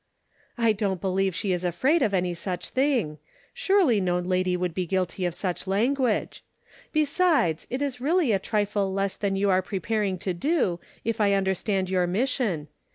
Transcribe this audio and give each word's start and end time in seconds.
"I 0.57 0.73
don't 0.73 0.99
believe 0.99 1.35
she 1.35 1.51
is 1.51 1.63
afraid 1.63 2.01
of 2.01 2.11
any 2.11 2.33
such 2.33 2.69
thing. 2.69 3.19
Surely 3.53 4.01
no 4.01 4.17
lady 4.17 4.57
would 4.57 4.73
be 4.73 4.87
guilty 4.87 5.25
of 5.27 5.35
such 5.35 5.67
language. 5.67 6.43
Besides 6.91 7.67
it 7.69 7.83
is 7.83 8.01
really 8.01 8.31
a 8.31 8.39
trifle 8.39 8.91
less 8.91 9.15
than 9.15 9.35
you 9.35 9.51
are 9.51 9.61
preparing 9.61 10.17
to 10.17 10.33
do, 10.33 10.79
if 11.05 11.21
I 11.21 11.33
understand 11.33 11.91
your 11.91 12.07
mission. 12.07 12.67